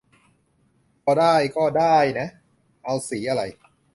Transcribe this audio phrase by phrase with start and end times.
[1.03, 2.27] พอได้ก็ด้ายนะ
[2.85, 3.41] เอาสีอะไร